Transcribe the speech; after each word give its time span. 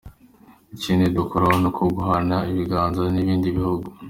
Ikindi 0.75 1.05
dukora 1.17 1.45
ni 1.61 1.67
uko 1.69 1.81
duhana 1.95 2.37
ibibanza 2.51 3.01
n’ibindi 3.13 3.47
bihugu. 3.57 3.87